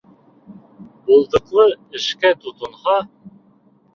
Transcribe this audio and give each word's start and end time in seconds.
Булдыҡлы 1.09 1.67
эшкә 1.99 2.31
тотонһа 2.45 2.95